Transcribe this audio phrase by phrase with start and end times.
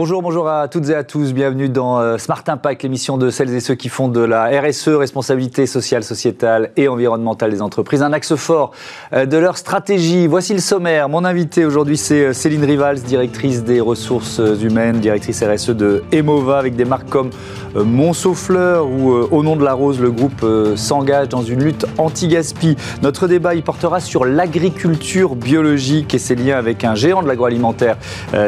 [0.00, 1.34] Bonjour, bonjour à toutes et à tous.
[1.34, 4.88] Bienvenue dans euh, Smart Impact, l'émission de celles et ceux qui font de la RSE,
[4.88, 8.70] responsabilité sociale, sociétale et environnementale des entreprises, un axe fort
[9.12, 10.26] euh, de leur stratégie.
[10.26, 11.10] Voici le sommaire.
[11.10, 16.56] Mon invité aujourd'hui, c'est euh, Céline Rivals, directrice des ressources humaines, directrice RSE de Emova,
[16.56, 17.28] avec des marques comme
[17.74, 20.44] Monceau-Fleur ou Au nom de la rose, le groupe
[20.74, 22.76] s'engage dans une lutte anti-gaspi.
[23.02, 27.96] Notre débat, il portera sur l'agriculture biologique et ses liens avec un géant de l'agroalimentaire,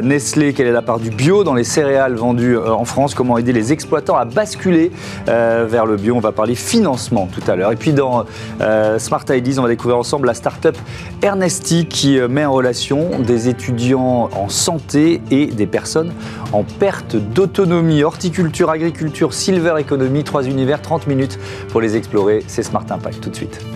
[0.03, 0.55] Nestlé.
[0.55, 3.53] Quelle est la part du bio dans les céréales vendues euh, en France, comment aider
[3.53, 4.91] les exploitants à basculer
[5.29, 6.15] euh, vers le bio.
[6.15, 7.73] On va parler financement tout à l'heure.
[7.73, 8.25] Et puis dans
[8.61, 10.77] euh, Smart Ideas, on va découvrir ensemble la start-up
[11.23, 16.13] Ernesti qui met en relation des étudiants en santé et des personnes
[16.53, 18.03] en perte d'autonomie.
[18.03, 21.39] Horticulture, agriculture, silver economy, trois univers, 30 minutes
[21.69, 22.45] pour les explorer.
[22.47, 23.72] C'est Smart Impact tout de suite.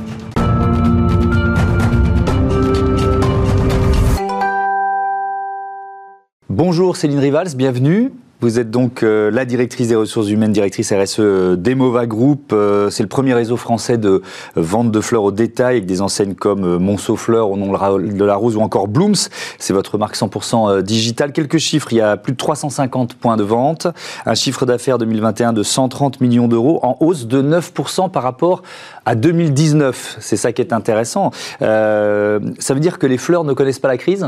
[6.57, 8.10] Bonjour Céline Rivals, bienvenue.
[8.43, 12.52] Vous êtes donc euh, la directrice des ressources humaines, directrice RSE d'Emova Group.
[12.52, 14.23] Euh, c'est le premier réseau français de
[14.57, 18.24] vente de fleurs au détail avec des enseignes comme euh, Monceau Fleurs au nom de
[18.24, 19.29] la rose ou encore Blooms.
[19.59, 21.32] C'est votre marque 100% digitale.
[21.32, 23.87] Quelques chiffres, il y a plus de 350 points de vente,
[24.27, 28.62] un chiffre d'affaires 2021 de 130 millions d'euros en hausse de 9% par rapport
[29.07, 30.18] à 2019.
[30.21, 31.30] C'est ça qui est intéressant.
[31.60, 34.27] ça veut dire que les fleurs ne connaissent pas la crise?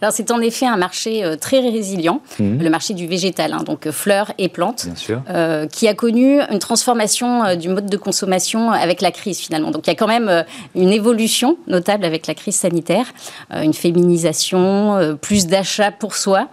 [0.00, 2.62] Alors c'est en effet un marché euh, très résilient, mhm.
[2.62, 4.86] le marché du végétal, hein, donc euh, fleurs et plantes,
[5.28, 9.70] euh, qui a connu une transformation du mode de consommation avec la crise finalement.
[9.70, 13.06] Donc il y a quand même une évolution notable avec la crise sanitaire,
[13.50, 16.48] une féminisation, plus d'achats pour soi.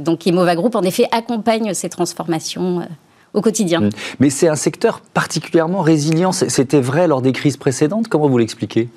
[0.00, 2.86] donc Emova Group en effet accompagne ces transformations
[3.34, 3.80] au quotidien.
[3.80, 3.90] Mhm.
[4.20, 6.32] Mais c'est un secteur particulièrement résilient.
[6.32, 8.08] C'était vrai lors des crises précédentes?
[8.08, 8.88] Comment vous l'expliquez?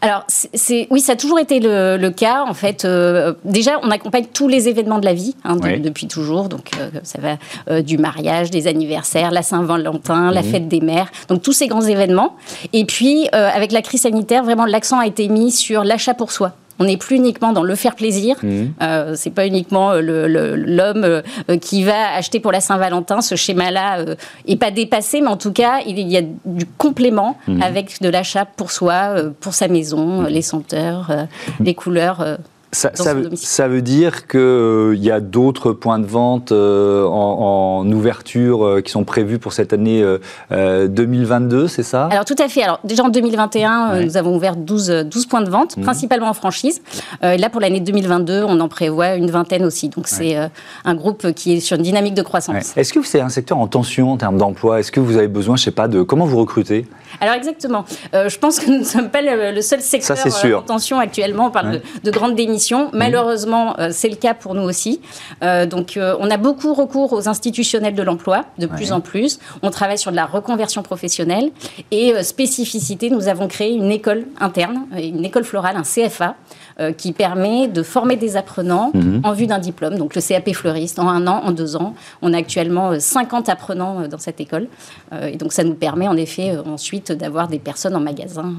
[0.00, 2.44] Alors, c'est, oui, ça a toujours été le, cas.
[2.46, 6.48] En fait, euh, déjà, on accompagne tous les événements de la vie hein, depuis toujours.
[6.48, 7.36] Donc, euh, ça va
[7.70, 10.50] euh, du mariage, des anniversaires, la Saint-Valentin, la mhm.
[10.50, 11.10] fête des mères.
[11.28, 12.36] Donc, tous ces grands événements.
[12.72, 16.52] Et puis, avec la crise sanitaire, vraiment, l'accent a été mis sur l'achat pour soi.
[16.78, 18.36] On n'est plus uniquement dans le faire plaisir.
[18.40, 18.72] Ce mmh.
[18.82, 23.20] Euh, c'est pas uniquement euh, l'homme euh, qui va acheter pour la Saint-Valentin.
[23.20, 24.04] Ce schéma-là
[24.48, 27.62] n'est pas dépassé, mais en tout cas, il y a du complément mmh.
[27.62, 30.26] avec de l'achat pour soi, pour sa maison, mmh.
[30.26, 31.10] les senteurs,
[31.60, 32.38] les couleurs.
[32.74, 38.80] Ça, veut, dire qu'il euh, y a d'autres points de vente euh, en, ouverture euh,
[38.80, 40.04] qui sont prévus pour cette année
[40.50, 42.06] 2022, c'est ça?
[42.06, 42.62] Alors tout à fait.
[42.62, 45.84] Alors déjà en 2021, nous avons ouvert 12, 12 points de vente, mhm.
[45.84, 46.82] principalement en franchise.
[47.22, 49.88] là pour l'année 2022, on en prévoit une vingtaine aussi.
[49.88, 50.36] Donc c'est
[50.84, 52.76] un groupe qui est sur une dynamique de croissance.
[52.76, 54.80] Est-ce que c'est un secteur en tension en termes d'emploi?
[54.80, 56.86] Est-ce que vous avez besoin, je sais pas, de comment vous recrutez?
[57.20, 57.84] Alors exactement.
[58.12, 60.16] je pense que nous ne sommes pas le, seul secteur
[60.56, 61.46] en tension actuellement.
[61.46, 65.00] On parle de, de grandes démissions Malheureusement, euh, c'est le cas pour nous aussi.
[65.42, 69.38] Euh, donc, euh, on a beaucoup recours aux institutionnels de l'emploi, de plus en plus.
[69.62, 71.50] On travaille sur de la reconversion professionnelle.
[71.90, 76.36] Et spécificité, nous avons créé une école interne, une école florale, un CFA,
[76.98, 79.20] qui permet de former des apprenants mhm.
[79.22, 79.96] en vue d'un diplôme.
[79.96, 81.94] Donc, le CAP fleuriste, en un an, en deux ans.
[82.20, 84.66] On a actuellement 50 apprenants dans cette école.
[85.22, 88.54] et donc, ça nous permet en effet ensuite d'avoir des personnes en magasin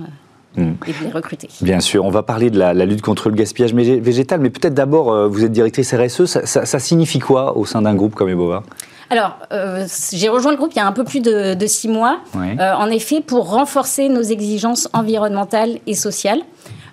[0.58, 0.74] Mm.
[0.88, 1.50] et de les recruter.
[1.62, 5.12] Bien sûr, on va parler de la, lutte contre le gaspillage végétal, mais peut-être d'abord,
[5.12, 8.64] euh, vous êtes directrice RSE, ça, signifie quoi au sein d'un groupe comme Ebova?
[9.10, 12.20] Alors, euh, j'ai rejoint le groupe il y a un peu plus de, six mois,
[12.36, 16.42] euh, en effet, pour renforcer nos exigences environnementales et sociales.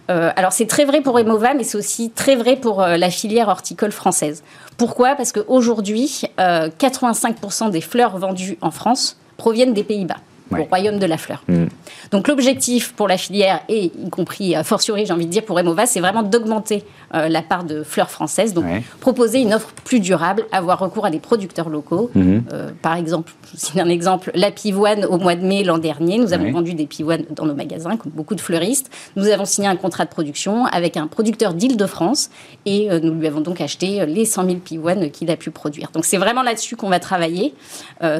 [0.09, 3.93] alors, c'est très vrai pour Emova, mais c'est aussi très vrai pour la filière horticole
[3.93, 4.43] française.
[4.77, 5.15] Pourquoi?
[5.15, 10.19] Parce qu'aujourd'hui, 85% des fleurs vendues en France proviennent des Pays-Bas
[10.61, 11.43] au royaume de la fleur.
[11.49, 11.67] Mm.
[12.11, 15.59] Donc l'objectif pour la filière, et y compris a fortiori, j'ai envie de dire, pour
[15.59, 18.65] Emova, c'est vraiment d'augmenter euh, la part de fleurs françaises, donc
[19.01, 22.11] proposer une offre plus durable, avoir recours à des producteurs locaux.
[22.17, 22.41] Mm-hmm.
[22.53, 26.33] Euh, par exemple, je un exemple, la pivoine au mois de mai l'an dernier, nous
[26.33, 28.91] avons vendu des pivoines dans nos magasins, comme beaucoup de fleuristes.
[29.17, 32.31] Nous avons signé un contrat de production avec un producteur d'Île-de-France
[32.65, 35.91] et euh, nous lui avons donc acheté les 100 000 pivoines qu'il a pu produire.
[35.93, 37.55] Donc c'est vraiment là-dessus qu'on va travailler,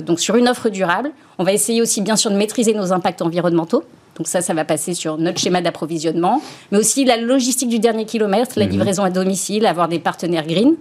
[0.05, 1.13] donc sur une offre durable.
[1.39, 3.85] On va essayer aussi bien sûr de maîtriser nos impacts environnementaux.
[4.17, 8.05] Donc ça, ça va passer sur notre schéma d'approvisionnement, mais aussi la logistique du dernier
[8.05, 8.73] kilomètre, la mhm.
[8.73, 10.77] livraison à domicile, avoir des partenaires green.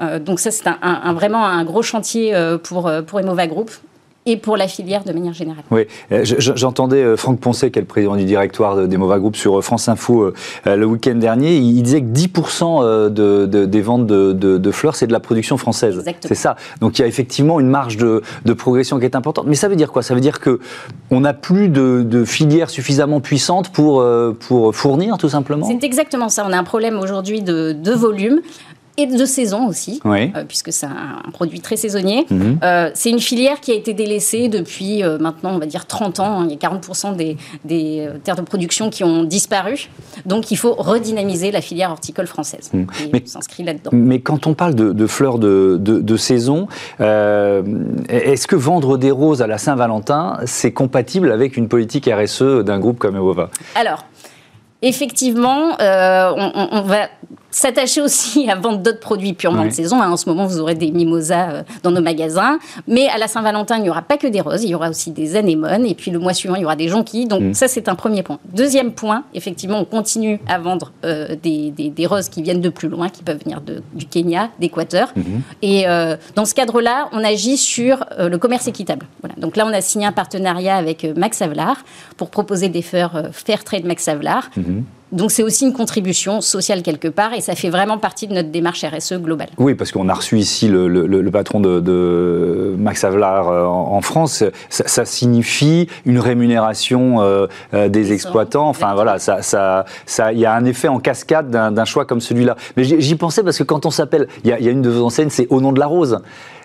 [0.00, 3.70] Euh, donc ça, c'est un, vraiment un gros chantier euh, pour, euh, pour Emova Group
[4.28, 5.64] et pour la filière de manière générale.
[5.70, 9.58] Oui, euh, j'entendais euh, Franck Poncet, qui est le président du directoire d'Emova Group sur
[9.58, 10.32] euh, France Info
[10.66, 11.56] le week-end dernier.
[11.56, 16.04] Il disait que 10% de, des ventes de, fleurs, c'est de la production française.
[16.20, 16.56] C'est ça.
[16.80, 18.22] Donc il y a effectivement une marge de,
[18.52, 19.46] progression qui est importante.
[19.46, 20.02] Mais ça veut dire quoi?
[20.02, 20.60] Ça veut dire que
[21.10, 24.04] on n'a plus de, filière suffisamment puissante pour,
[24.40, 25.66] pour fournir, tout simplement?
[25.66, 26.44] C'est exactement ça.
[26.46, 28.40] On a un problème aujourd'hui de, volume
[28.98, 30.00] et de saison aussi,
[30.48, 32.26] puisque c'est un, produit très saisonnier.
[32.30, 32.58] Mhm.
[32.94, 36.44] c'est une filière qui a été délaissée depuis maintenant, on va dire 30 ans.
[36.44, 39.88] Il y a 40% des, des terres de production qui ont disparu.
[40.26, 42.70] Donc il faut redynamiser la filière horticole française.
[42.72, 42.86] Mhm.
[43.12, 43.90] mais, s'inscrit là-dedans.
[43.92, 46.66] Mais quand on parle de, fleurs de, de, saison,
[46.98, 52.78] est-ce que vendre des roses à la Saint-Valentin, c'est compatible avec une politique RSE d'un
[52.78, 54.04] groupe comme Evova Alors,
[54.82, 56.32] effectivement, euh,
[56.72, 57.08] on, va
[57.58, 60.00] s'attacher aussi à vendre d'autres produits purement de saison.
[60.00, 62.58] Hein, en ce moment, vous aurez des mimosas euh, dans nos magasins.
[62.86, 65.10] Mais à la Saint-Valentin, il n'y aura pas que des roses, il y aura aussi
[65.10, 65.84] des anémones.
[65.84, 67.26] Et puis le mois suivant, il y aura des jonquilles.
[67.26, 67.54] Donc mm.
[67.54, 68.38] ça, c'est un premier point.
[68.52, 72.88] Deuxième point, effectivement, on continue à vendre euh, des, des, roses qui viennent de plus
[72.88, 75.12] loin, qui peuvent venir de, du Kenya, d'Équateur.
[75.16, 75.40] Mm-hmm.
[75.62, 75.84] Et
[76.34, 79.06] dans ce cadre-là, on agit sur le commerce équitable.
[79.20, 79.34] Voilà.
[79.38, 81.76] Donc là, on a signé un partenariat avec Max Havelaar
[82.16, 84.48] pour proposer des fleurs Fair Trade Max Havelaar.
[84.56, 84.82] Mm-hmm.
[85.12, 88.50] Donc c'est aussi une contribution sociale quelque part et ça fait vraiment partie de notre
[88.50, 89.48] démarche RSE globale.
[89.56, 94.44] Oui, parce qu'on a reçu ici le, patron de, Max Havelaar euh, en, France.
[94.68, 98.68] Ça, signifie une rémunération euh, euh, des exploitants.
[98.68, 102.20] Enfin voilà, ça, ça, ça, il y a un effet en cascade d'un choix comme
[102.20, 102.56] celui-là.
[102.76, 105.06] Mais j'y pensais parce que quand on s'appelle, il y, y, a une de vos
[105.06, 106.20] enseignes, c'est Au nom de la rose.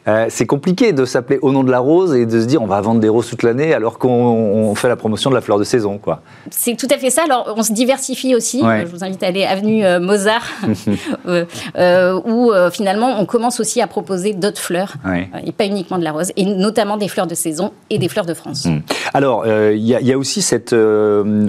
[0.08, 2.68] Euh, c'est compliqué de s'appeler Au nom de la rose et de se dire on
[2.68, 5.64] va vendre des roses toute l'année alors qu'on fait la promotion de la fleur de
[5.64, 5.98] saison.
[5.98, 6.22] quoi.
[6.52, 7.24] C'est tout à fait ça.
[7.24, 8.60] Alors on se diversifie aussi.
[8.60, 10.46] Je vous invite à aller avenue euh, Mozart
[11.28, 14.96] euh, où finalement on commence aussi à proposer d'autres fleurs
[15.46, 18.26] et pas uniquement de la rose et notamment des fleurs de saison et des fleurs
[18.26, 18.66] de France.
[18.66, 18.80] Hmm.
[19.14, 20.76] Alors il y, y, a aussi cet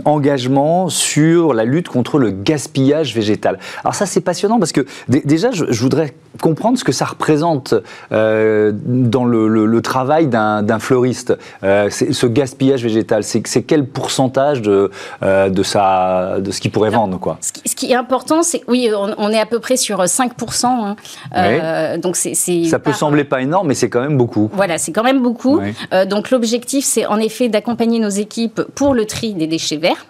[0.05, 3.59] engagement sur la lutte contre le gaspillage végétal.
[3.83, 7.75] Alors ça c'est passionnant parce que déjà je, je, voudrais comprendre ce que ça représente.
[8.13, 8.44] Euh,
[8.85, 14.91] dans le, travail d'un fleuriste euh, Ce gaspillage végétal, c'est quel pourcentage de,
[15.23, 18.91] euh, de, sa, de ce qu'il pourrait vendre quoi ce, qui, est important, c'est oui,
[18.95, 20.67] on, est à peu près sur 5%.
[20.67, 21.99] Hein.
[21.99, 24.51] donc c'est ça peut sembler pas énorme, mais c'est quand même beaucoup.
[24.53, 25.61] Voilà, c'est quand même beaucoup.
[26.09, 30.07] donc l'objectif, c'est en effet d'accompagner nos équipes pour le tri des déchets verts.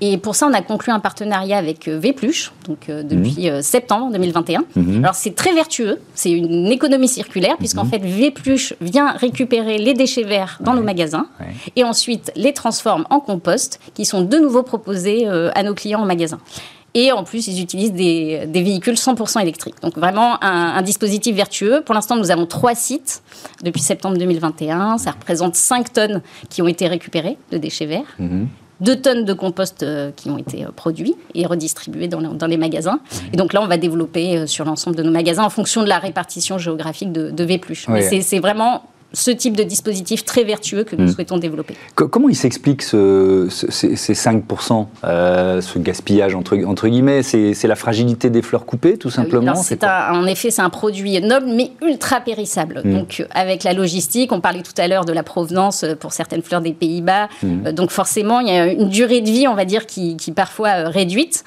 [0.00, 3.62] Et pour ça, on a conclu un partenariat avec Vpluche, donc depuis mhm.
[3.62, 4.64] septembre 2021.
[4.76, 5.04] Mhm.
[5.04, 9.94] Alors c'est très vertueux, c'est une économie circulaire puisque en fait, Vépluche vient récupérer les
[9.94, 11.26] déchets verts dans nos magasins
[11.76, 16.02] et ensuite les transforme en compost qui sont de nouveau proposés euh, à nos clients
[16.02, 16.38] en magasin.
[16.96, 19.74] Et en plus, ils utilisent des, véhicules 100% électriques.
[19.82, 21.82] Donc vraiment un, dispositif vertueux.
[21.84, 23.22] Pour l'instant, nous avons trois sites
[23.64, 24.98] depuis septembre 2021.
[24.98, 28.14] Ça représente 5 tonnes qui ont été récupérées de déchets verts.
[28.20, 28.46] Mhm.
[28.80, 33.00] 2 tonnes de compost euh, qui ont été euh, produits et redistribués dans, les magasins.
[33.32, 35.88] Et donc là, on va développer euh, sur l'ensemble de nos magasins en fonction de
[35.88, 37.60] la répartition géographique de, de V+.
[37.88, 38.82] Mais c'est vraiment
[39.14, 41.14] ce type de dispositif très vertueux que nous hmm.
[41.14, 41.74] souhaitons développer.
[41.94, 47.22] comment il s'explique ce, ces, 5%, euh, ce gaspillage entre, entre guillemets?
[47.22, 51.20] C'est la fragilité des fleurs coupées, tout ah simplement c'est En effet, c'est un produit
[51.20, 52.82] noble mais ultra périssable.
[52.84, 52.92] Hmm.
[52.92, 56.12] Donc, euh, avec la logistique, on parlait tout à l'heure de la provenance euh, pour
[56.12, 57.28] certaines fleurs des Pays-Bas.
[57.42, 57.70] Hmm.
[57.70, 60.88] donc, forcément, il y a une durée de vie, on va dire, qui, qui parfois
[60.88, 61.44] réduite.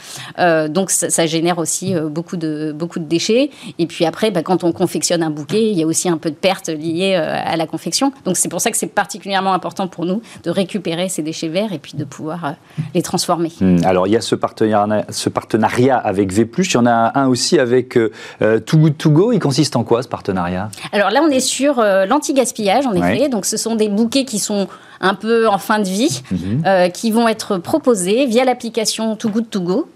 [0.70, 3.50] donc, ça, génère aussi beaucoup, de, beaucoup de déchets.
[3.80, 6.30] Et puis après, bah, quand on confectionne un bouquet, il y a aussi un peu
[6.30, 8.12] de pertes liées à la confection.
[8.26, 11.74] Donc c'est pour ça que c'est particulièrement important pour nous de récupérer ces déchets verts
[11.74, 12.52] et puis de pouvoir euh,
[12.94, 13.52] les transformer.
[13.60, 13.78] Hmm.
[13.86, 17.28] alors il y a ce partenariat, ce partenariat avec V+, il y en a un
[17.28, 18.12] aussi avec euh,
[18.42, 19.32] euh, Too Good To Go.
[19.32, 20.70] Il consiste en quoi ce partenariat?
[20.92, 23.30] Alors là on est sur l'anti-gaspillage en effet.
[23.30, 24.68] Donc ce sont des bouquets qui sont
[25.00, 26.92] un peu en fin de vie, mhm.
[26.92, 29.90] qui vont être proposés via l'application Too Good To Go.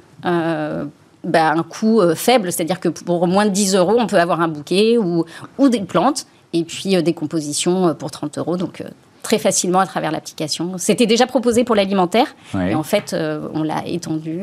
[1.24, 4.48] Bah, un coût faible, c'est-à-dire que pour moins de 10 euros, on peut avoir un
[4.48, 5.24] bouquet ou,
[5.60, 8.58] ou des plantes et puis euh, des compositions euh, pour 30 euros.
[8.58, 8.86] Donc euh,
[9.22, 10.74] très facilement à travers l'application.
[10.78, 13.16] C'était déjà proposé pour l'alimentaire, et en fait,
[13.54, 14.42] on l'a étendu.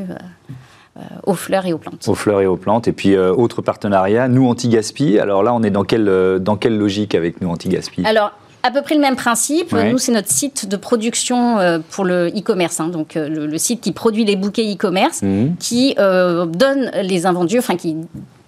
[1.27, 2.07] aux fleurs et aux plantes.
[2.07, 2.87] Aux fleurs et aux plantes.
[2.87, 5.19] Et puis, autre partenariat, Nous Anti-Gaspi.
[5.19, 8.05] Alors là, on est dans quelle, dans quelle logique avec Nous Anti-Gaspi?
[8.07, 8.31] Alors,
[8.63, 9.73] à peu près le même principe.
[9.73, 11.57] Nous, c'est notre site de production
[11.91, 12.87] pour le e-commerce, hein.
[12.87, 15.57] donc le, site qui produit les bouquets e-commerce, mmh.
[15.59, 17.97] qui donne les invendus, enfin qui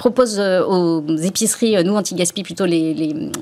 [0.01, 2.95] propose euh, aux épiceries, euh, nous, anti-gaspi, plutôt les,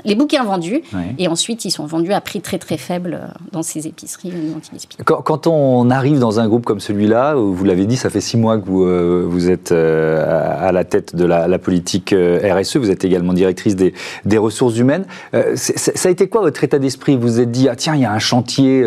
[0.05, 0.83] les, bouquets invendus.
[1.17, 4.57] Et ensuite, ils sont vendus à prix très très faible euh, dans ces épiceries, nous,
[4.57, 4.97] anti-gaspi.
[5.05, 8.37] Quand, quand, on arrive dans un groupe comme celui-là, vous l'avez dit, ça fait six
[8.37, 13.33] mois que vous, vous êtes à la tête de la, politique RSE, vous êtes également
[13.33, 15.05] directrice des, des ressources humaines.
[15.55, 17.15] ça a été quoi votre état d'esprit?
[17.15, 18.85] Vous vous êtes dit, ah, tiens, il y a un chantier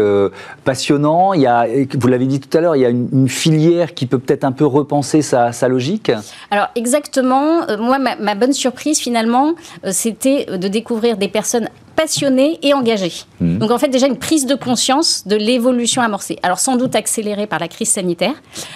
[0.66, 1.66] passionnant, il y a,
[1.98, 4.52] vous l'avez dit tout à l'heure, il y a une, filière qui peut peut-être un
[4.52, 6.12] peu repenser sa, sa logique?
[6.50, 9.54] Alors exactement, euh, moi, ma, bonne surprise, finalement,
[9.86, 13.14] euh, c'était de découvrir des personnes passionnées et engagées.
[13.40, 13.58] Mmh.
[13.58, 16.40] Donc, en fait, déjà une prise de conscience de l'évolution amorcée.
[16.44, 18.34] Alors, sans doute accélérée par la crise sanitaire,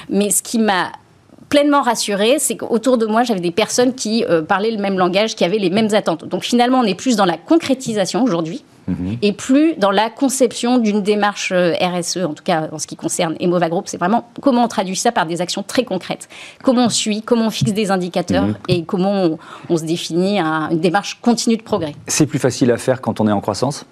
[0.09, 0.91] mais ce qui m'a
[1.49, 5.35] pleinement rassurée, c'est qu'autour de moi, j'avais des personnes qui euh, parlaient le même langage,
[5.35, 6.25] qui avaient les mêmes attentes.
[6.25, 8.63] Donc finalement, on est plus dans la concrétisation aujourd'hui.
[8.87, 9.17] Mhm.
[9.21, 12.95] Et plus dans la conception d'une démarche euh, RSE, en tout cas en ce qui
[12.95, 16.29] concerne Emova Group, c'est vraiment comment on traduit ça par des actions très concrètes.
[16.63, 18.55] Comment on suit, comment on fixe des indicateurs mhm.
[18.67, 19.37] et comment
[19.69, 21.95] on, se définit une démarche continue de progrès.
[22.07, 23.85] C'est plus facile à faire quand on est en croissance?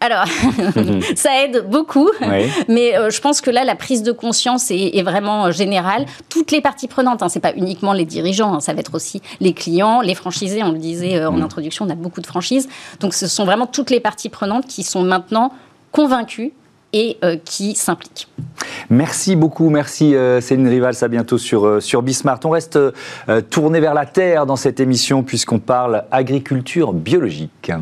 [0.00, 0.26] Alors,
[1.16, 2.08] ça aide beaucoup,
[2.68, 6.06] mais euh, je pense que là, la prise de conscience est, vraiment euh, générale.
[6.28, 9.20] Toutes les parties prenantes, hein, c'est pas uniquement les dirigeants, hein, ça va être aussi
[9.40, 10.62] les clients, les franchisés.
[10.62, 11.42] On le disait euh, en mhm.
[11.42, 12.68] introduction, on a beaucoup de franchises,
[13.00, 15.52] donc ce sont vraiment toutes les parties prenantes qui sont maintenant
[15.90, 16.52] convaincues
[16.94, 18.28] et qui s'impliquent.
[18.88, 22.40] Merci beaucoup, merci Céline Rival, à bientôt sur, sur Bismart.
[22.44, 22.78] On reste
[23.50, 27.72] tourné vers la terre dans cette émission puisqu'on parle agriculture biologique.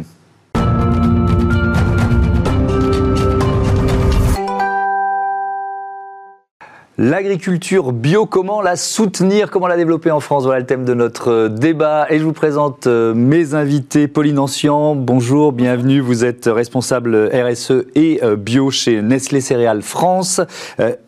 [6.99, 10.45] L'agriculture bio, comment la soutenir, comment la développer en France?
[10.45, 12.07] Voilà le thème de notre euh, débat.
[12.09, 14.09] Et je vous présente euh, mes invités.
[14.09, 16.01] Pauline Ancian, bonjour, bienvenue.
[16.01, 20.41] Vous êtes responsable RSE et euh, bio chez Nestlé Céréales France.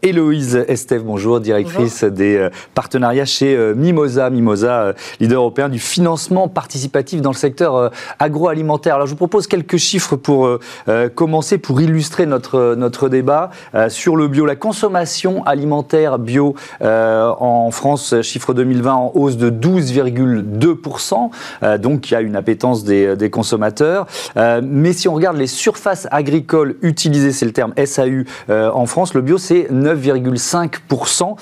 [0.03, 4.29] Héloïse Estève, bonjour, directrice des partenariats chez Mimosa.
[4.29, 8.97] Mimosa, leader européen du financement participatif dans le secteur agroalimentaire.
[8.97, 10.59] Alors je vous propose quelques chiffres pour
[11.15, 13.51] commencer, pour illustrer notre, notre débat
[13.89, 14.45] sur le bio.
[14.45, 15.78] La consommation alimentaire
[16.19, 21.31] bio euh, en France, chiffre 2020 en hausse de 12,2%.
[21.63, 24.07] Euh, donc il y a une appétence des, consommateurs.
[24.37, 29.15] Euh, mais si on regarde les surfaces agricoles utilisées, c'est le terme SAU en France,
[29.15, 31.37] le bio c'est 9,5%.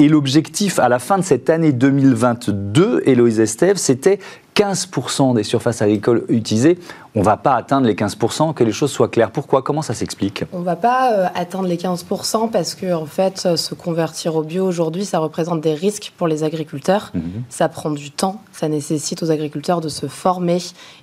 [0.00, 4.20] Et l'objectif à la fin de cette année 2022, Héloïse Estève, c'était
[4.54, 6.78] 15% des surfaces agricoles utilisées.
[7.16, 9.32] On ne va pas atteindre les 15%, que les choses soient claires.
[9.32, 9.62] Pourquoi?
[9.62, 10.44] Comment ça s'explique?
[10.52, 14.36] On ne va pas euh, atteindre les 15% parce que, en fait, euh, se convertir
[14.36, 17.10] au bio aujourd'hui, ça représente des risques pour les agriculteurs.
[17.14, 17.42] Mhm.
[17.48, 20.58] Ça prend du temps, ça nécessite aux agriculteurs de se former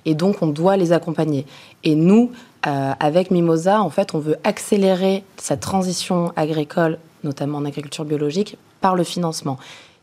[0.06, 1.44] et donc on doit les accompagner.
[1.84, 2.30] Et nous,
[2.66, 8.56] euh, avec Mimosa, en fait, on veut accélérer cette transition agricole, notamment en agriculture biologique,
[8.80, 9.58] par le financement.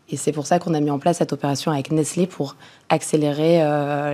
[0.09, 2.55] Et c'est pour ça qu'on a mis en place cette opération avec Nestlé pour
[2.89, 4.13] accélérer euh,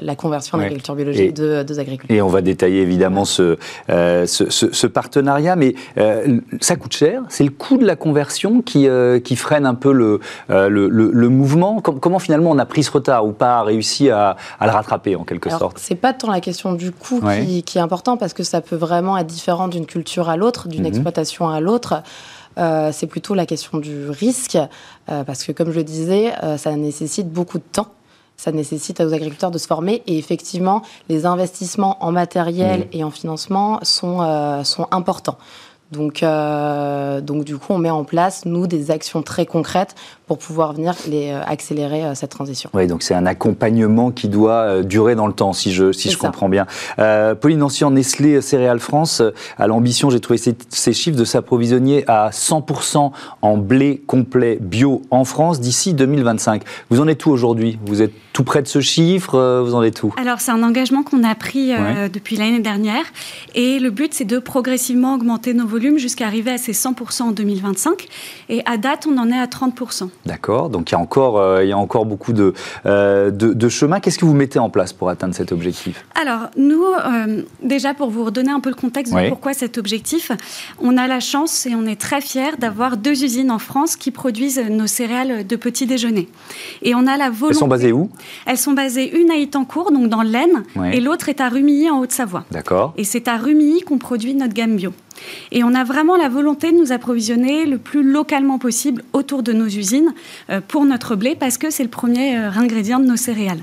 [0.00, 2.14] la, conversion en agriculture biologique de, deux agriculteurs.
[2.14, 3.56] Et on va détailler évidemment ce,
[3.88, 7.22] euh, ce, partenariat, mais euh, ça coûte cher.
[7.30, 8.88] C'est le coût de la conversion qui,
[9.24, 11.80] qui freine un peu le, le, le, mouvement.
[11.80, 15.24] comment finalement on a pris ce retard ou pas réussi à, à le rattraper en
[15.24, 15.78] quelque sorte?
[15.78, 18.76] C'est pas tant la question du coût qui, qui, est important parce que ça peut
[18.76, 20.88] vraiment être différent d'une culture à l'autre, d'une mhm.
[20.88, 22.02] exploitation à l'autre.
[22.56, 24.58] C'est plutôt la question du risque,
[25.06, 27.88] parce que comme je le disais, ça nécessite beaucoup de temps
[28.42, 30.02] ça nécessite aux agriculteurs de se former.
[30.06, 32.96] Et effectivement, les investissements en matériel mmh.
[32.96, 35.38] et en financement sont, euh, sont importants.
[35.92, 39.94] Donc, euh, donc, du coup, on met en place, nous, des actions très concrètes
[40.26, 42.70] pour pouvoir venir les, euh, accélérer euh, cette transition.
[42.72, 46.16] Oui, donc c'est un accompagnement qui doit durer dans le temps, si je, si je
[46.16, 46.66] comprends bien.
[47.40, 49.22] Pauline Ancien, Nestlé Céréales France
[49.58, 53.10] a l'ambition, j'ai trouvé ces, ces, chiffres, de s'approvisionner à 100%
[53.42, 56.62] en blé complet bio en France d'ici 2025.
[56.88, 57.78] Vous en êtes où aujourd'hui?
[57.84, 60.14] Vous êtes tout près de ce chiffre Vous en êtes où?
[60.16, 61.72] Alors, c'est un engagement qu'on a pris
[62.12, 63.04] depuis l'année dernière.
[63.54, 67.30] Et le but, c'est de progressivement augmenter nos volumes jusqu'à arriver à ces 100% en
[67.32, 68.08] 2025.
[68.48, 70.08] Et à date, on en est à 30%.
[70.26, 72.54] D'accord, donc il y a encore, euh, il y a encore beaucoup de,
[72.86, 74.00] euh, de, chemin.
[74.00, 76.04] Qu'est-ce que vous mettez en place pour atteindre cet objectif?
[76.20, 80.32] Alors, nous, euh, déjà pour vous redonner un peu le contexte de pourquoi cet objectif,
[80.80, 84.10] on a la chance et on est très fiers d'avoir deux usines en France qui
[84.10, 86.28] produisent nos céréales de petit déjeuner.
[86.82, 87.54] Et on a la volonté...
[87.54, 88.10] Elles sont basées où?
[88.46, 92.00] Elles sont basées une à Itancourt, donc dans l'Aisne, et l'autre est à Rumilly en
[92.00, 92.44] Haute-Savoie.
[92.50, 92.94] D'accord.
[92.96, 94.92] Et c'est à Rumilly qu'on produit notre gamme bio.
[95.50, 99.52] Et on a vraiment la volonté de nous approvisionner le plus localement possible autour de
[99.52, 100.14] nos usines
[100.50, 103.62] euh, pour notre blé parce que c'est le premier euh, ingrédient de nos céréales.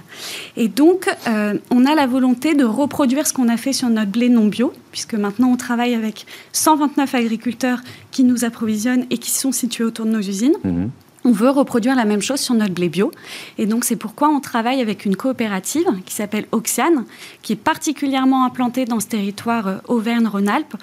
[0.58, 4.12] Et donc, euh, on a la volonté de reproduire ce qu'on a fait sur notre
[4.12, 9.32] blé non bio, puisque maintenant on travaille avec 129 agriculteurs qui nous approvisionnent et qui
[9.32, 10.56] sont situés autour de nos usines.
[10.64, 10.90] Mhm.
[11.26, 13.12] On veut reproduire la même chose sur notre blé bio.
[13.58, 17.06] Et donc, c'est pourquoi on travaille avec une coopérative qui s'appelle Oxiane,
[17.42, 20.76] qui est particulièrement implantée dans ce territoire Auvergne-Rhône-Alpes,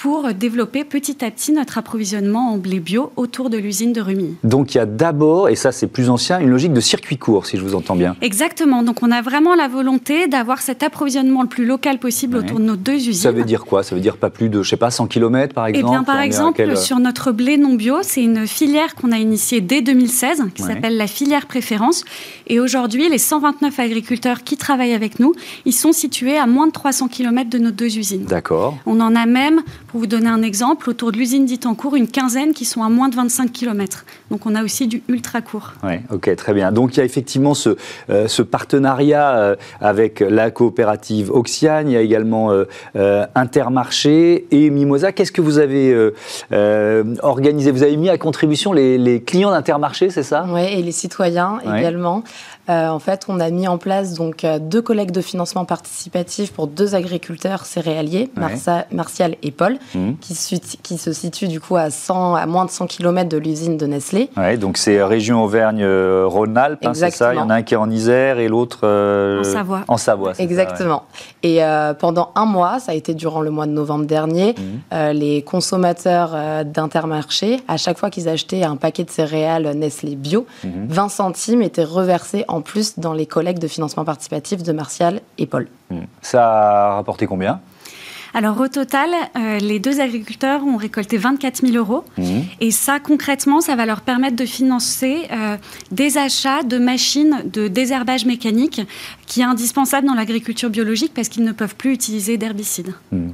[0.00, 4.36] pour développer petit à petit notre approvisionnement en blé bio autour de l'usine de Rumilly.
[4.44, 7.44] Donc il y a d'abord, et ça c'est plus ancien, une logique de circuit court,
[7.44, 8.16] si je vous entends bien.
[8.22, 8.82] Exactement.
[8.82, 12.64] Donc on a vraiment la volonté d'avoir cet approvisionnement le plus local possible autour de
[12.64, 13.12] nos deux usines.
[13.12, 13.82] Ça veut dire quoi?
[13.82, 16.02] Ça veut dire pas plus de, je sais pas, 100 km par exemple Eh bien,
[16.02, 20.44] par exemple, sur notre blé non bio, c'est une filière qu'on a initiée dès 2016,
[20.54, 22.04] qui s'appelle la filière préférence.
[22.46, 25.34] Et aujourd'hui, les 129 agriculteurs qui travaillent avec nous,
[25.64, 28.24] ils sont situés à moins de 300 km de nos deux usines.
[28.24, 28.76] D'accord.
[28.86, 32.52] On en a même Pour vous donner un exemple, autour de l'usine d'Itancourt, une quinzaine
[32.52, 34.04] qui sont à moins de 25 km.
[34.30, 35.72] Donc on a aussi du ultra court.
[35.82, 36.70] Oui, ok, très bien.
[36.72, 37.76] Donc il y a effectivement ce,
[38.08, 44.70] euh, ce partenariat euh, avec la coopérative Oxiane, il y a également euh, Intermarché et
[44.70, 45.12] Mimosa.
[45.12, 46.10] Qu'est-ce que vous avez
[47.22, 47.70] organisé?
[47.70, 49.69] Vous avez mis à contribution les, les clients d'Intermarché,
[50.10, 50.46] c'est ça?
[50.48, 52.22] Oui, et les citoyens également.
[52.70, 56.52] Euh, en fait, on a mis en place donc euh, deux collègues de financement participatif
[56.52, 58.30] pour deux agriculteurs céréaliers,
[58.92, 60.12] Martial et Paul, mmh.
[60.20, 63.86] qui, se situent du coup à, 100, à moins de 100 km de l'usine de
[63.86, 64.30] Nestlé.
[64.36, 67.34] Ouais, donc c'est région Auvergne-Rhône-Alpes, hein, c'est ça?
[67.34, 69.80] Il y en a un qui est en Isère et l'autre euh, en Savoie.
[69.88, 71.04] En Savoie, Exactement.
[71.42, 71.60] Et
[71.98, 75.10] pendant un mois, ça a été durant le mois de novembre dernier, mmh.
[75.12, 81.06] les consommateurs d'Intermarché, à chaque fois qu'ils achetaient un paquet de céréales Nestlé bio, 20
[81.06, 81.08] mmh.
[81.08, 85.68] centimes étaient reversés en plus dans les collègues de financement participatif de Martial et Paul.
[85.90, 86.04] Hmm.
[86.22, 87.60] Ça a rapporté combien?
[88.32, 92.04] Alors au total, euh, les deux agriculteurs ont récolté 24 000 euros.
[92.16, 92.42] Hmm.
[92.60, 95.56] Et ça, concrètement, ça va leur permettre de financer euh,
[95.90, 98.82] des achats de machines de désherbage mécanique
[99.26, 102.94] qui est indispensable dans l'agriculture biologique parce qu'ils ne peuvent plus utiliser d'herbicides.
[103.10, 103.30] Hmm.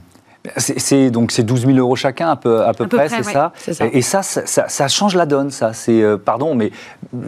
[0.57, 3.53] C'est donc c'est 12 000 euros chacun à peu, à peu, près, c'est ça,
[3.93, 5.73] Et ça ça, change la donne, ça.
[5.73, 6.71] C'est euh, pardon, mais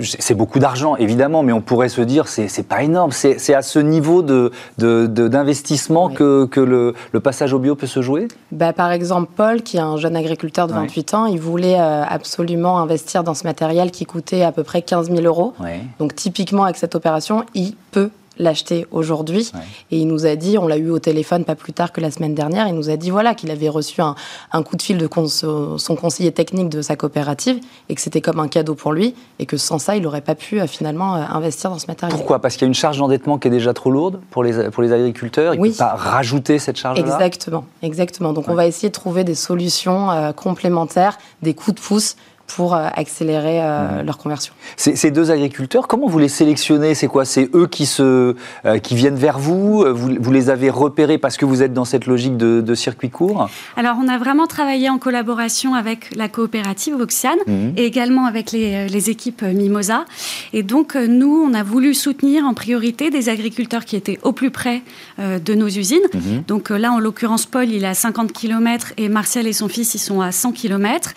[0.03, 3.13] c'est beaucoup d'argent évidemment, mais on pourrait se dire c'est pas énorme.
[3.13, 8.03] C'est à ce niveau de d'investissement que, que le, le, passage au bio peut se
[8.03, 8.29] jouer?
[8.53, 12.05] Bah, par exemple, Paul, qui est un jeune agriculteur de 28 ans, il voulait euh,
[12.05, 15.55] absolument investir dans ce matériel qui coûtait à peu près 15 000 euros.
[15.99, 19.51] Donc typiquement avec cette opération, il peut l'acheter aujourd'hui.
[19.91, 22.11] Et il nous a dit, on l'a eu au téléphone pas plus tard que la
[22.11, 24.15] semaine dernière, il nous a dit voilà qu'il avait reçu un,
[24.63, 28.49] coup de fil de son conseiller technique de sa coopérative et que c'était comme un
[28.49, 31.71] cadeau pour lui et que sans ça, il n'aurait pas pu euh, finalement euh, investir
[31.71, 32.17] dans ce matériel.
[32.17, 32.41] Pourquoi?
[32.41, 34.83] Parce qu'il y a une charge d'endettement qui est déjà trop lourde pour les, pour
[34.83, 35.55] les agriculteurs.
[35.55, 37.05] Il ne peut pas rajouter cette charge-là?
[37.05, 38.33] Exactement, exactement.
[38.33, 42.17] Donc on va essayer de trouver des solutions euh, complémentaires, des coups de pouce
[42.49, 44.07] pour euh, accélérer euh, mmh.
[44.07, 44.53] leur conversion.
[44.77, 46.95] Ces deux agriculteurs, comment vous les sélectionnez?
[46.95, 47.25] C'est quoi?
[47.25, 48.35] C'est eux qui, se,
[48.65, 52.07] euh, qui viennent vers vous, vous, les avez repérés parce que vous êtes dans cette
[52.07, 53.49] logique de, circuit court?
[53.77, 57.53] Alors, on a vraiment travaillé en collaboration avec la coopérative Oxiane mmh.
[57.77, 60.05] et également avec les, les, équipes Mimosa.
[60.53, 64.51] Et donc, nous, on a voulu soutenir en priorité des agriculteurs qui étaient au plus
[64.51, 64.83] près
[65.19, 65.99] de nos usines.
[66.15, 66.21] Mmh.
[66.47, 69.95] Donc là, en l'occurrence, Paul, il est à 50 km et Martial et son fils,
[69.95, 71.15] ils sont à 100 km.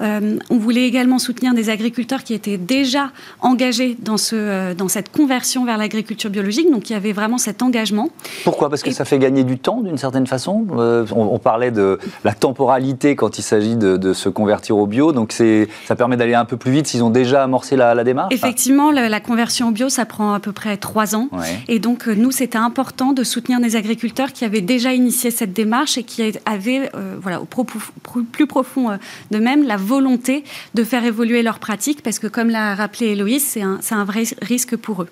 [0.00, 5.12] on voulait également soutenir des agriculteurs qui étaient déjà engagés dans, ce, euh, dans cette
[5.12, 8.08] conversion vers l'agriculture biologique, donc il y avait vraiment cet engagement.
[8.42, 8.68] Pourquoi?
[8.68, 10.66] Parce que ça fait gagner du temps d'une certaine façon.
[10.76, 15.32] Euh, on, parlait de la temporalité quand il s'agit de, se convertir au bio, donc
[15.32, 18.34] ça permet d'aller un peu plus vite s'ils ont déjà amorcé la, démarche.
[18.34, 21.28] Effectivement, la, conversion au bio, ça prend à peu près trois ans.
[21.68, 25.52] Et donc, euh, nous, c'était important de soutenir des agriculteurs qui avaient déjà initié cette
[25.52, 28.98] démarche et qui avaient, voilà, au plus profond
[29.30, 30.42] de même, la volonté
[30.74, 34.24] de faire évoluer leurs pratiques, parce que comme l'a rappelé Héloïse, c'est un, un, vrai
[34.42, 35.08] risque pour eux.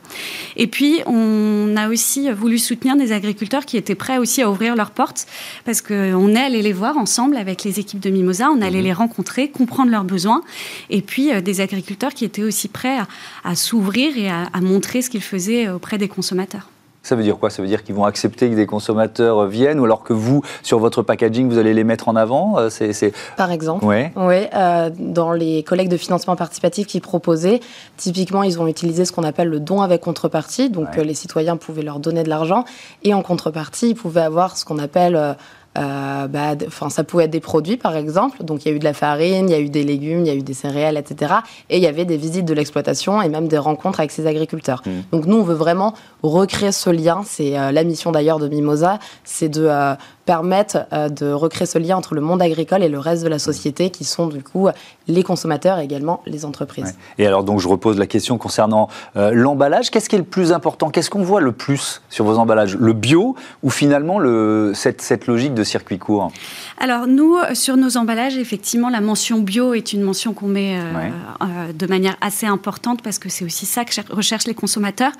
[0.57, 4.77] Et puis, on a aussi voulu soutenir des agriculteurs qui étaient prêts aussi à ouvrir
[4.77, 5.27] leurs portes,
[5.65, 8.85] parce qu'on est allé les voir ensemble avec les équipes de Mimosa, on allait mhm.
[8.85, 10.43] les rencontrer, comprendre leurs besoins,
[10.91, 12.99] et puis euh, des agriculteurs qui étaient aussi prêts
[13.45, 16.69] à, s'ouvrir et à montrer ce qu'ils faisaient auprès des consommateurs.
[17.05, 17.51] Ça veut dire quoi?
[17.51, 20.79] Ça veut dire qu'ils vont accepter que des consommateurs viennent ou alors que vous, sur
[20.79, 22.59] votre packaging, vous allez les mettre en avant?
[22.59, 23.85] Euh, c'est, Par exemple.
[23.85, 24.47] Oui.
[24.55, 27.61] Euh, dans les collègues de financement participatif qui proposaient,
[27.99, 30.71] typiquement, ils ont utilisé ce qu'on appelle le don avec contrepartie.
[30.71, 32.65] Donc, euh, les citoyens pouvaient leur donner de l'argent
[33.03, 35.35] et en contrepartie, ils pouvaient avoir ce qu'on appelle euh,
[35.75, 36.55] bah,
[36.89, 38.45] ça pouvait être des produits, par exemple.
[38.45, 40.27] Donc, il y a eu de la farine, il y a eu des légumes, il
[40.27, 41.35] y a eu des céréales, etc.
[41.71, 44.83] Et il y avait des visites de l'exploitation et même des rencontres avec ces agriculteurs.
[44.87, 44.91] Mmh.
[45.13, 47.23] Donc, nous, on veut vraiment recréer ce lien.
[47.25, 51.79] C'est euh, la mission d'ailleurs de Mimosa, c'est de euh, permettre euh, de recréer ce
[51.79, 54.69] lien entre le monde agricole et le reste de la société, qui sont du coup
[55.07, 56.97] les consommateurs et également les entreprises.
[57.19, 59.91] Et alors donc je repose la question concernant euh, l'emballage.
[59.91, 60.91] Qu'est-ce qui est le plus important?
[60.91, 62.77] Qu'est-ce qu'on voit le plus sur vos emballages?
[62.77, 66.31] Le bio ou finalement le, cette, cette logique de circuit court?
[66.79, 71.73] Alors nous, sur nos emballages, effectivement, la mention bio est une mention qu'on met euh,
[71.73, 75.13] de manière assez importante parce que c'est aussi ça que recherchent les consommateurs.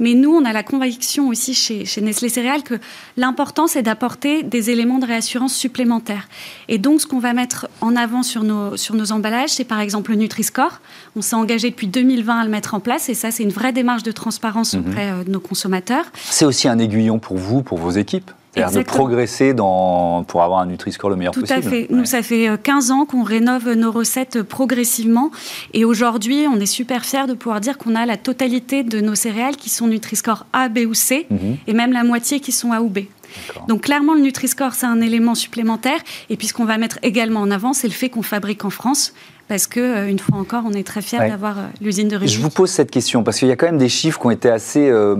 [0.00, 2.74] Mais nous, on a la conviction aussi chez, chez Nestlé Céréales que
[3.16, 6.28] l'important, c'est d'apporter des éléments de réassurance supplémentaires.
[6.68, 9.80] Et donc, ce qu'on va mettre en avant sur nos, sur nos emballages, c'est par
[9.80, 10.80] exemple le Nutri-Score.
[11.16, 13.72] On s'est engagé depuis 2020 à le mettre en place et ça, c'est une vraie
[13.72, 14.80] démarche de transparence mhm.
[14.80, 16.04] auprès euh, de nos consommateurs.
[16.14, 20.60] C'est aussi un aiguillon pour vous, pour vos équipes c'est-à-dire de progresser dans, pour avoir
[20.60, 21.60] un Nutri-Score le meilleur possible.
[21.60, 21.86] Tout à fait.
[21.90, 25.30] Nous, ça fait 15 euh, ans qu'on rénove nos recettes progressivement.
[25.74, 29.14] Et aujourd'hui, on est super fiers de pouvoir dire qu'on a la totalité de nos
[29.14, 31.56] céréales qui sont Nutri-Score A, B ou C, mhm.
[31.66, 33.00] et même la moitié qui sont A ou B.
[33.68, 36.00] Donc clairement, le Nutri-Score, c'est un élément supplémentaire.
[36.30, 38.70] Et puis ce qu'on va mettre également en avant, c'est le fait qu'on fabrique en
[38.70, 39.12] France
[39.48, 42.34] parce que euh, une fois encore, on est très fiers d'avoir euh, l'usine de Rungis.
[42.34, 44.30] Je vous pose cette question parce qu'il y a quand même des chiffres qui ont
[44.30, 45.16] été assez euh,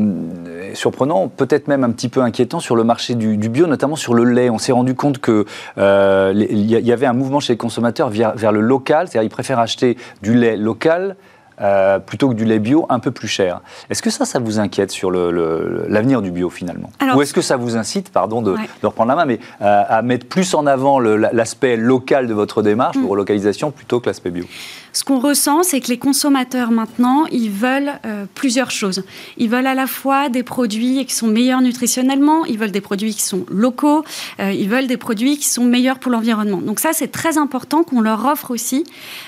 [0.74, 4.24] surprenants, peut-être même un petit peu inquiétants sur le marché du, bio, notamment sur le
[4.24, 4.50] lait.
[4.50, 5.46] On s'est rendu compte que
[5.78, 9.58] il y avait un mouvement chez les consommateurs vers, vers le local, c'est-à-dire ils préfèrent
[9.58, 11.16] acheter du lait local
[11.60, 13.60] euh, plutôt que du lait bio un peu plus cher.
[13.90, 16.90] Est-ce que ça, ça vous inquiète sur l'avenir du bio finalement?
[17.14, 20.26] Ou est-ce que ça vous incite, pardon de, reprendre la main, mais euh, à mettre
[20.26, 23.02] plus en avant l'aspect local de votre démarche, mm.
[23.02, 24.44] de relocalisation, plutôt que l'aspect bio?
[24.92, 29.02] Ce qu'on ressent, c'est que les consommateurs maintenant, ils veulent euh, plusieurs choses.
[29.36, 33.14] Ils veulent à la fois des produits qui sont meilleurs nutritionnellement, ils veulent des produits
[33.14, 34.04] qui sont locaux,
[34.40, 36.58] euh, ils veulent des produits qui sont meilleurs pour l'environnement.
[36.58, 38.84] Donc ça, c'est très important qu'on leur offre aussi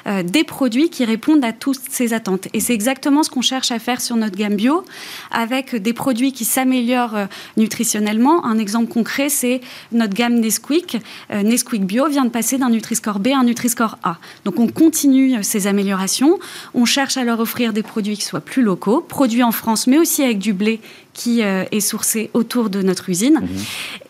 [0.07, 2.49] euh, des produits qui répondent à toutes ces attentes.
[2.53, 4.85] Et c'est exactement ce qu'on cherche à faire sur notre gamme bio,
[5.31, 8.45] avec des produits qui s'améliorent nutritionnellement.
[8.45, 9.61] Un exemple concret, c'est
[9.93, 10.99] notre gamme Nesquik.
[11.31, 14.17] Nesquik Bio vient de passer d'un Nutri-Score B à un Nutri-Score A.
[14.45, 16.39] Donc on continue ces améliorations.
[16.75, 19.99] On cherche à leur offrir des produits qui soient plus locaux, produits en France, mais
[19.99, 20.81] aussi avec du blé
[21.13, 23.41] qui euh, est sourcé autour de notre usine.
[23.43, 23.49] Mhm.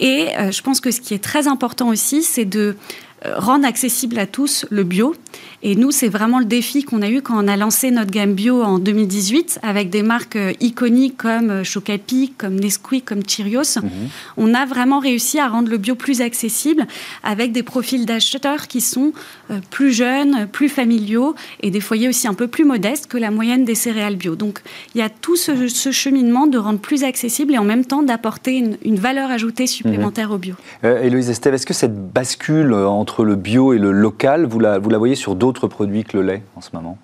[0.01, 2.77] Et euh, je pense que ce qui est très important aussi, c'est de
[3.25, 5.15] rendre accessible à tous le bio.
[5.63, 8.33] Et nous, c'est vraiment le défi qu'on a eu quand on a lancé notre gamme
[8.33, 13.79] bio en 2018 avec des marques euh, iconiques comme euh, Chocapi, comme Nesquik, comme Cheerios.
[13.83, 13.91] Mhm.
[14.39, 16.87] On a vraiment réussi à rendre le bio plus accessible
[17.23, 19.13] avec des profils d'acheteurs qui sont
[19.71, 23.65] plus jeunes, plus familiaux et des foyers aussi un peu plus modestes que la moyenne
[23.65, 24.37] des céréales bio.
[24.37, 24.61] Donc
[24.95, 25.51] il y a tout ce,
[25.91, 30.35] cheminement de rendre plus accessible et en même temps d'apporter une, valeur ajoutée supplémentaire mhm.
[30.35, 30.55] au bio.
[30.83, 34.79] Héloïse Estelle, est-ce que cette bascule entre entre le bio et le local, vous la,
[34.79, 36.97] voyez sur d'autres produits que le lait en ce moment?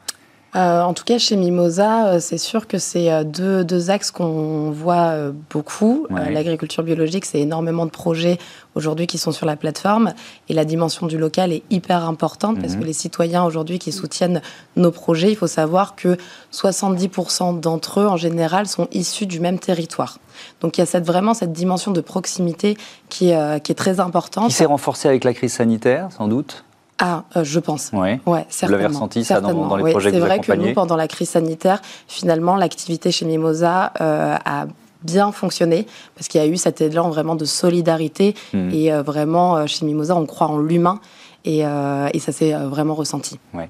[0.55, 4.11] Euh, en tout cas, chez Mimosa, euh, c'est sûr que c'est euh, deux, deux, axes
[4.11, 5.15] qu'on voit
[5.51, 6.07] beaucoup.
[6.11, 8.39] L'agriculture biologique, c'est énormément de projets
[8.75, 10.15] aujourd'hui qui sont sur la plateforme.
[10.49, 12.81] Et la dimension du local est hyper importante parce mhm.
[12.81, 14.41] que les citoyens aujourd'hui qui soutiennent
[14.77, 16.17] nos projets, il faut savoir que
[16.53, 20.19] 70% d'entre eux, en général, sont issus du même territoire.
[20.61, 22.77] Donc il y a cette, vraiment cette dimension de proximité
[23.09, 23.33] qui
[23.63, 24.49] qui est très importante.
[24.49, 26.65] Qui s'est renforcée avec la crise sanitaire, sans doute
[26.99, 27.91] ah, euh, je pense.
[27.93, 28.19] Oui.
[28.27, 30.97] Ouais, vous l'avez ressenti ça dans, les projets que vous C'est vrai que nous, pendant
[30.97, 34.67] la crise sanitaire, finalement, l'activité chez Mimosa euh, a
[35.03, 38.71] bien fonctionné parce qu'il y a eu cet élan vraiment de solidarité hmm.
[38.73, 41.01] et euh, vraiment chez Mimosa, on croit en l'humain.
[41.49, 43.39] Et, ça s'est vraiment ressenti.
[43.55, 43.69] Ouais.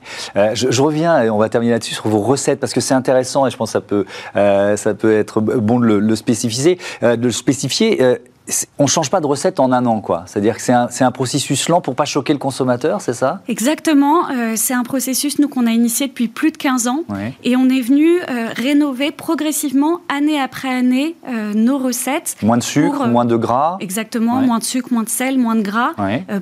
[0.54, 3.50] Je, reviens, et on va terminer là-dessus, sur vos recettes, parce que c'est intéressant et
[3.50, 6.78] je pense que ça peut, ça peut être bon de le, le spécifier.
[7.02, 8.18] de le spécifier
[8.78, 10.24] on ne change pas de recette en un an, quoi.
[10.26, 13.40] C'est-à-dire que c'est un, processus lent pour pas choquer le consommateur, c'est ça?
[13.48, 14.28] Exactement.
[14.30, 17.04] Euh, c'est un processus, nous, qu'on a initié depuis plus de 15 ans.
[17.42, 22.36] Et on est venu euh, rénover progressivement, année après année, euh, nos recettes.
[22.42, 24.36] Moins de sucre, moins de gras Exactement.
[24.36, 25.92] Moins de sucre, moins de sel, moins de gras.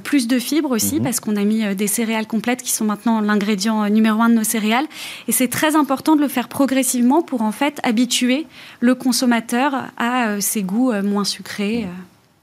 [0.02, 1.04] plus de fibres aussi, mhm.
[1.04, 4.44] parce qu'on a mis des céréales complètes qui sont maintenant l'ingrédient numéro un de nos
[4.44, 4.86] céréales.
[5.28, 8.46] Et c'est très important de le faire progressivement pour, en fait, habituer
[8.80, 11.86] le consommateur à ces goûts moins sucrés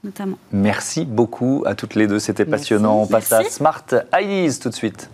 [0.04, 0.38] notamment.
[0.52, 3.02] Merci beaucoup à toutes les deux, c'était passionnant.
[3.02, 5.08] On passe à Smart Ideas tout de suite.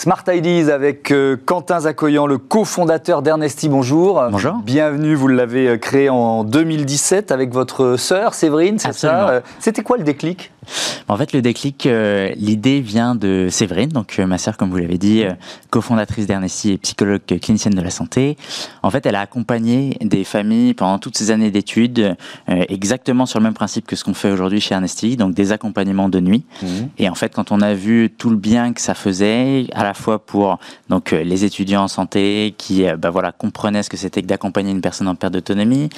[0.00, 3.68] Smart Ideas avec euh, Quentin Zacoyan, le cofondateur d'Ernesti.
[3.68, 4.22] Bonjour.
[4.30, 4.54] Bonjour.
[4.64, 9.28] Bienvenue, vous l'avez euh, créé en 2017 avec votre sœur Séverine, c'est ça?
[9.28, 10.52] Euh, C'était quoi le déclic?
[11.08, 14.76] En fait, le déclic, euh, l'idée vient de Séverine, donc euh, ma sœur, comme vous
[14.76, 15.32] l'avez dit, euh,
[15.70, 18.36] cofondatrice d'Ernesti et psychologue clinicienne de la santé.
[18.82, 22.16] En fait, elle a accompagné des familles pendant toutes ces années d'études,
[22.48, 26.08] exactement sur le même principe que ce qu'on fait aujourd'hui chez Ernesti, donc des accompagnements
[26.08, 26.44] de nuit.
[26.62, 26.66] Mmh.
[26.98, 29.94] Et en fait, quand on a vu tout le bien que ça faisait, à la
[29.94, 34.26] fois pour donc les étudiants en santé qui, bah voilà, comprenaient ce que c'était que
[34.26, 35.88] d'accompagner une personne en perte d'autonomie,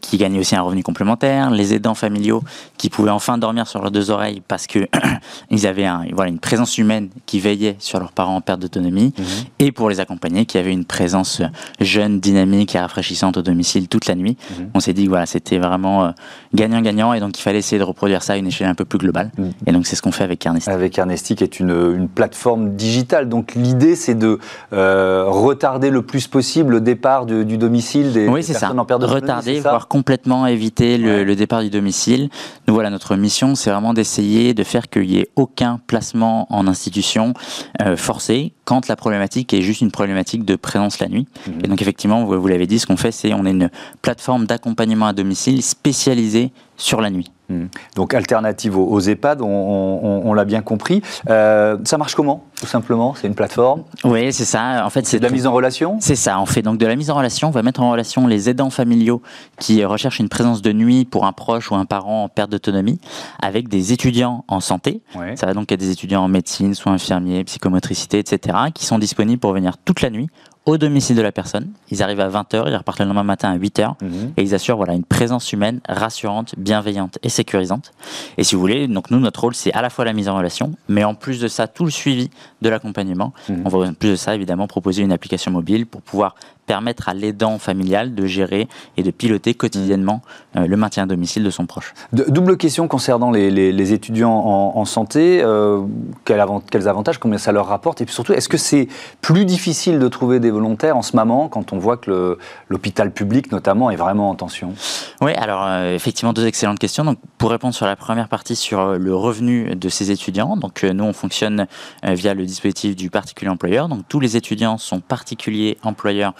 [0.00, 2.42] qui gagnait aussi un revenu complémentaire, les aidants familiaux
[2.78, 4.88] qui pouvaient enfin dormir sur leurs deux oreilles parce que
[5.50, 9.14] ils avaient un, voilà, une présence humaine qui veillait sur leurs parents en perte d'autonomie,
[9.16, 9.24] mhm.
[9.58, 11.42] et pour les accompagner, qui avait une présence
[11.80, 14.36] jeune, dynamique et rafraîchissante au domicile toute la nuit.
[14.58, 14.70] Mhm.
[14.74, 16.10] On s'est dit que voilà, c'était vraiment euh,
[16.54, 18.98] gagnant-gagnant, et donc il fallait essayer de reproduire ça à une échelle un peu plus
[18.98, 19.30] globale.
[19.38, 19.52] Mhm.
[19.66, 20.70] Et donc c'est ce qu'on fait avec Ernesti.
[20.70, 23.28] Avec Ernesti, qui est une, une plateforme digitale.
[23.28, 24.38] Donc l'idée, c'est de
[24.72, 29.22] euh, retarder le plus possible le départ du, domicile des, oui, personnes en perte d'autonomie.
[29.22, 32.28] Retarder, voire complètement éviter le, le départ du domicile.
[32.66, 36.66] Nous voilà, notre mission c'est vraiment d'essayer de faire qu'il n'y ait aucun placement en
[36.66, 37.34] institution
[37.80, 41.26] euh, forcé quand la problématique est juste une problématique de présence la nuit.
[41.46, 41.54] Mhm.
[41.64, 45.06] Et donc effectivement, vous, l'avez dit, ce qu'on fait, c'est on est une plateforme d'accompagnement
[45.06, 47.30] à domicile spécialisée sur la nuit.
[47.48, 47.68] Mhm.
[47.96, 51.02] Donc alternative aux, EHPAD, on, l'a bien compris.
[51.28, 52.44] Euh, ça marche comment?
[52.62, 54.86] Tout simplement C'est une plateforme Oui, c'est ça.
[54.86, 56.38] En fait, c'est de la mise en relation C'est ça.
[56.38, 57.48] On fait donc de la mise en relation.
[57.48, 59.20] On va mettre en relation les aidants familiaux
[59.58, 63.00] qui recherchent une présence de nuit pour un proche ou un parent en perte d'autonomie
[63.42, 65.02] avec des étudiants en santé.
[65.34, 69.40] Ça va donc être des étudiants en médecine, soins infirmiers, psychomotricité, etc., qui sont disponibles
[69.40, 70.28] pour venir toute la nuit
[70.64, 71.72] au domicile de la personne.
[71.90, 74.32] Ils arrivent à 20h, ils repartent le lendemain matin à 8h mhm.
[74.36, 77.92] et ils assurent voilà, une présence humaine rassurante, bienveillante et sécurisante.
[78.38, 80.36] Et si vous voulez, donc nous, notre rôle, c'est à la fois la mise en
[80.36, 83.32] relation, mais en plus de ça, tout le suivi de l'accompagnement.
[83.48, 83.62] Mhm.
[83.64, 86.34] On va en plus de ça, évidemment, proposer une application mobile pour pouvoir
[86.66, 90.22] permettre à l'aidant familial de gérer et de piloter quotidiennement
[90.56, 91.94] euh, le maintien à domicile de son proche.
[92.12, 95.40] double question concernant les, étudiants en, santé.
[95.42, 95.82] Euh,
[96.24, 96.40] quels,
[96.88, 98.88] avantages, combien ça leur rapporte Et puis surtout, est-ce que c'est
[99.20, 103.50] plus difficile de trouver des volontaires en ce moment quand on voit que l'hôpital public
[103.50, 104.74] notamment est vraiment en tension?
[105.20, 107.04] Oui, alors euh, effectivement, deux excellentes questions.
[107.04, 111.04] Donc, pour répondre sur la première partie sur le revenu de ces étudiants, donc nous
[111.04, 111.66] on fonctionne
[112.02, 113.88] via le dispositif du particulier employeur.
[113.88, 116.34] Donc tous les étudiants sont particuliers employeurs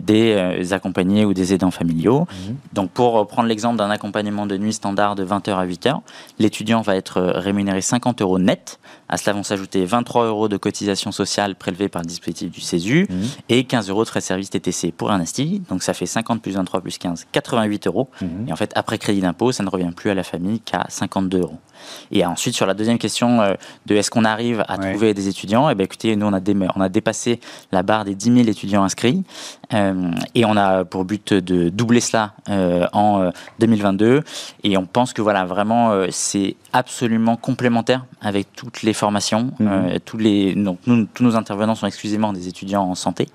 [0.00, 2.20] des euh, accompagnés ou des aidants familiaux.
[2.20, 2.56] Mhm.
[2.72, 6.00] Donc pour prendre l'exemple d'un accompagnement de nuit standard de 20h à 8h,
[6.38, 8.78] l'étudiant va être euh, rémunéré 50 euros net.
[9.08, 13.06] À cela vont s'ajouter 23 euros de cotisation sociale prélevée par le dispositif du CESU
[13.08, 13.22] mhm.
[13.48, 15.62] et 15 euros de frais de service TTC pour un asti.
[15.68, 18.08] Donc ça fait 50 plus 23 plus 15, 88 euros.
[18.20, 18.48] Mhm.
[18.48, 21.40] Et en fait, après crédit d'impôt, ça ne revient plus à la famille qu'à 52
[21.40, 21.58] euros.
[22.10, 25.74] Et ensuite, sur la deuxième question de est-ce qu'on arrive à trouver des étudiants, eh
[25.74, 26.40] bien, écoutez, nous, on a,
[26.76, 27.40] on a dépassé
[27.72, 29.22] la barre des 10 000 étudiants inscrits.
[29.72, 34.06] Euh, et on a pour but de doubler cela euh, en 2022.
[34.06, 34.20] Euh,
[34.64, 39.52] et on pense que voilà, vraiment, c'est absolument complémentaire avec toutes les formations.
[39.58, 40.00] Mhm.
[40.04, 43.28] tous, les, donc, nous, tous nos intervenants sont exclusivement des étudiants en santé.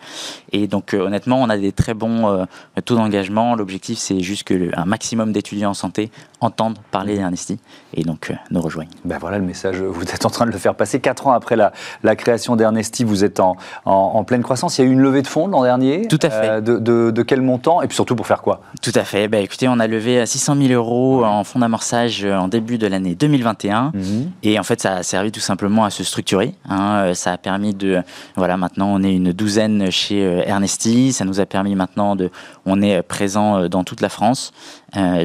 [0.52, 2.46] Et donc, honnêtement, on a des très bons
[2.84, 3.56] taux d'engagement.
[3.56, 7.60] L'objectif, c'est juste que un maximum d'étudiants en santé entendent parler d'Ernesti
[7.94, 8.90] et donc nous rejoignent.
[9.04, 11.00] Ben voilà le message, vous êtes en train de le faire passer.
[11.00, 11.72] Quatre ans après la,
[12.04, 14.78] la création d'Ernesti, vous êtes en, en, pleine croissance.
[14.78, 16.08] Il y a eu une levée de fonds l'an dernier.
[16.08, 18.62] Tout euh, de, quel montant Et puis surtout pour faire quoi?
[18.82, 19.28] Tout à fait.
[19.28, 22.88] Bah, écoutez, on a levé 600 000 euros en fonds d'amorçage euh, en début de
[22.88, 23.92] l'année 2021.
[23.94, 24.32] Mhm.
[24.44, 26.56] Et en fait, ça a servi tout simplement à se structurer.
[26.70, 26.96] Hein.
[26.96, 28.02] Euh, ça a permis de.
[28.36, 31.14] Voilà, maintenant, on est une douzaine chez Ernesti.
[31.14, 32.30] Ça nous a permis maintenant de.
[32.66, 34.52] On est présent dans toute la France.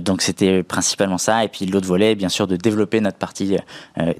[0.01, 1.45] Donc, c'était principalement ça.
[1.45, 3.57] Et puis, l'autre volet, bien sûr, de développer notre partie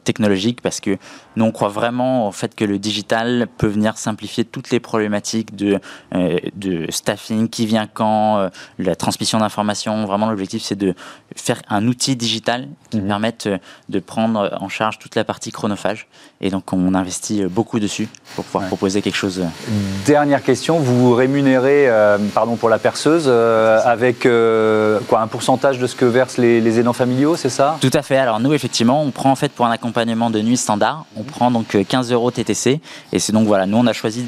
[0.05, 0.97] technologique parce que
[1.37, 5.55] nous, on croit vraiment au fait que le digital peut venir simplifier toutes les problématiques
[5.55, 5.79] de,
[6.57, 10.05] de staffing, qui vient quand, euh, la transmission d'informations.
[10.07, 10.95] Vraiment, l'objectif, c'est de
[11.37, 13.07] faire un outil digital qui mhm.
[13.07, 13.59] permette euh,
[13.89, 16.09] de prendre en charge toute la partie chronophage.
[16.41, 19.43] Et donc, on investit euh, beaucoup dessus pour pouvoir proposer quelque chose.
[20.07, 21.89] Dernière question, vous vous rémunérez,
[22.35, 26.93] pardon pour la perceuse, avec quoi, un pourcentage de ce que versent les, les aidants
[26.93, 27.79] familiaux, c'est ça?
[27.81, 28.19] Tout à fait.
[28.19, 31.51] Alors, nous, effectivement, on prend en fait pour un accompagnement de nuit standard, on prend
[31.51, 32.79] donc 15 euros TTC.
[33.15, 34.27] Et c'est donc, voilà, nous, on a choisi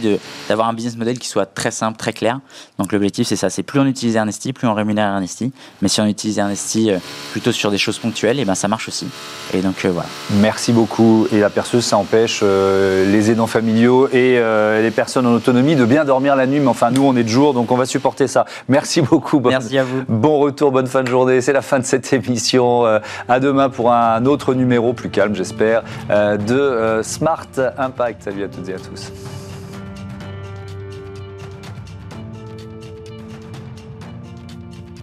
[0.48, 2.40] d'avoir un business model qui soit très simple, très clair
[2.82, 3.48] donc l'objectif, c'est ça.
[3.48, 5.52] C'est plus on utilise Ernesti, plus on rémunère Ernesti.
[5.82, 6.98] Mais si on utilise Ernesti euh,
[7.30, 9.06] plutôt sur des choses ponctuelles, et eh ben ça marche aussi.
[9.54, 10.08] Et donc euh, voilà.
[10.40, 11.28] Merci beaucoup.
[11.30, 14.40] Et la perceuse, ça empêche euh, les aidants familiaux et
[14.82, 16.58] les personnes en autonomie de bien dormir la nuit.
[16.58, 18.46] Mais enfin, nous, on est de jour, donc on va supporter ça.
[18.68, 19.38] Merci beaucoup.
[19.38, 20.02] Merci à vous.
[20.08, 21.40] Bon retour, bonne de journée.
[21.40, 22.84] C'est la fin de cette émission.
[22.84, 28.24] à demain pour un autre numéro plus calme, j'espère, de Smart Impact.
[28.24, 29.10] Salut à toutes et à tous.